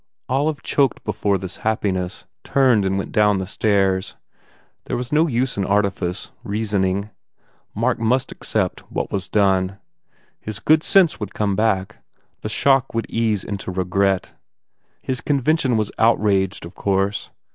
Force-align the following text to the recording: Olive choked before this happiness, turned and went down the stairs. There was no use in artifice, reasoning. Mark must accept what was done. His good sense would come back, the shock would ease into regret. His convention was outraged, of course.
Olive 0.27 0.63
choked 0.63 1.03
before 1.03 1.37
this 1.37 1.57
happiness, 1.57 2.25
turned 2.43 2.87
and 2.87 2.97
went 2.97 3.11
down 3.11 3.37
the 3.37 3.45
stairs. 3.45 4.15
There 4.85 4.97
was 4.97 5.11
no 5.11 5.27
use 5.27 5.57
in 5.57 5.63
artifice, 5.63 6.31
reasoning. 6.43 7.11
Mark 7.75 7.99
must 7.99 8.31
accept 8.31 8.79
what 8.91 9.11
was 9.11 9.29
done. 9.29 9.77
His 10.39 10.57
good 10.57 10.81
sense 10.81 11.19
would 11.19 11.35
come 11.35 11.55
back, 11.55 11.97
the 12.39 12.49
shock 12.49 12.95
would 12.95 13.05
ease 13.11 13.43
into 13.43 13.69
regret. 13.69 14.33
His 15.03 15.21
convention 15.21 15.77
was 15.77 15.91
outraged, 15.99 16.65
of 16.65 16.73
course. 16.73 17.29